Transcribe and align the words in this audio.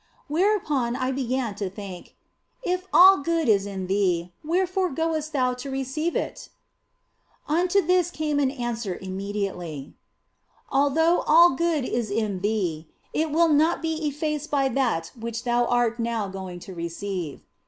Whereupon 0.27 0.95
I 0.95 1.11
began 1.11 1.53
to 1.53 1.69
think," 1.69 2.15
If 2.63 2.87
all 2.91 3.17
good 3.19 3.47
is 3.47 3.67
in 3.67 3.85
thee, 3.85 4.33
wherefore 4.43 4.89
goest 4.89 5.31
thou 5.31 5.53
to 5.53 5.69
receive 5.69 6.15
it?" 6.15 6.49
Unto 7.47 7.85
this 7.85 8.09
came 8.09 8.39
an 8.39 8.49
answer 8.49 8.97
immediately," 8.99 9.93
Although 10.71 11.19
all 11.27 11.51
good 11.51 11.85
is 11.85 12.09
in 12.09 12.39
thee, 12.39 12.87
it 13.13 13.29
will 13.29 13.49
not 13.49 13.83
be 13.83 14.07
effaced 14.07 14.49
by 14.49 14.69
that 14.69 15.11
which 15.19 15.43
thou 15.43 15.65
art 15.65 15.99
now 15.99 16.27
going 16.27 16.59
to 16.61 16.73
receive." 16.73 17.41